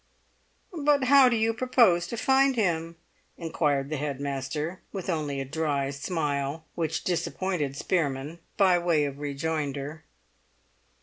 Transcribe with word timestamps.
"But 0.75 1.03
how 1.03 1.29
do 1.29 1.35
you 1.35 1.53
propose 1.53 2.07
to 2.07 2.17
find 2.17 2.55
him?" 2.55 2.95
inquired 3.37 3.91
the 3.91 3.97
head 3.97 4.19
master, 4.19 4.81
with 4.91 5.11
only 5.11 5.39
a 5.39 5.45
dry 5.45 5.91
smile 5.91 6.65
(which 6.73 7.03
disappointed 7.03 7.75
Spearman) 7.75 8.39
by 8.57 8.79
way 8.79 9.05
of 9.05 9.19
rejoinder. 9.19 10.03